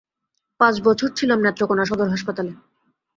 [0.59, 2.53] পাঁচ বছর ছিলাম নেত্রকোণা সদর হাসপাতালে।